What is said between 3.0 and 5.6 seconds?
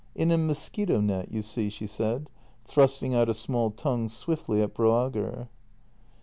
out a small tongue swiftly at Broager.